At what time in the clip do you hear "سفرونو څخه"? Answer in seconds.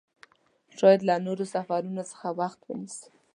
1.53-2.27